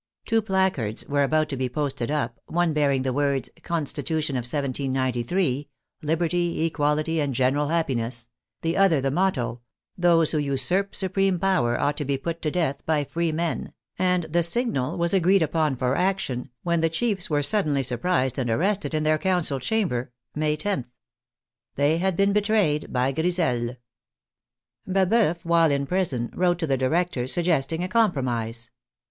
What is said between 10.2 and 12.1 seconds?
who usurp supreme power ought to